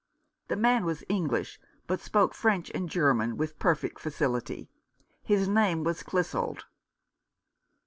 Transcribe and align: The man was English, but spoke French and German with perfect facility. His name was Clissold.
The 0.47 0.55
man 0.55 0.83
was 0.83 1.03
English, 1.09 1.59
but 1.85 1.99
spoke 1.99 2.33
French 2.33 2.71
and 2.73 2.89
German 2.89 3.37
with 3.37 3.59
perfect 3.59 3.99
facility. 3.99 4.67
His 5.21 5.47
name 5.47 5.83
was 5.83 6.01
Clissold. 6.01 6.63